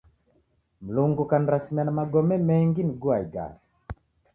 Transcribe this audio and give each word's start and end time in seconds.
Mlungu 0.81 1.25
kanirasimia 1.25 1.83
na 1.85 1.91
magome 1.99 2.37
mengi 2.49 2.83
nigua 2.83 3.19
igare. 3.23 3.55